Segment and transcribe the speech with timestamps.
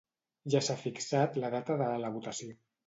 [0.53, 2.61] Ja s'ha fixat la data de la votació.